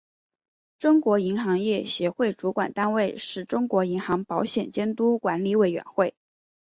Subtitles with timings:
[0.79, 6.15] 中国银行业协会主管单位是中国银行保险监督管理委员会。